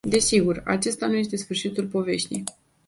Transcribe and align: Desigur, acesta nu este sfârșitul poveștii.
Desigur, 0.07 0.61
acesta 0.65 1.05
nu 1.07 1.15
este 1.15 1.35
sfârșitul 1.35 1.85
poveștii. 1.87 2.43